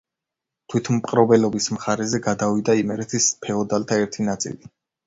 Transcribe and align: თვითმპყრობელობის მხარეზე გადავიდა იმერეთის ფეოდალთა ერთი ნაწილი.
თვითმპყრობელობის 0.73 1.69
მხარეზე 1.75 2.21
გადავიდა 2.29 2.79
იმერეთის 2.83 3.33
ფეოდალთა 3.47 4.05
ერთი 4.07 4.33
ნაწილი. 4.33 4.71